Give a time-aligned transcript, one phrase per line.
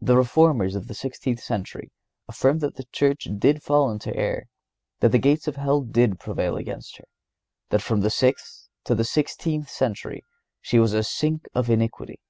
[0.00, 1.90] The Reformers of the sixteenth century
[2.28, 4.44] affirm that the Church did fall into error;
[5.00, 7.04] that the gates of hell did prevail against her;
[7.70, 10.22] that from the sixth to the sixteenth century
[10.60, 12.20] she was a sink of iniquity.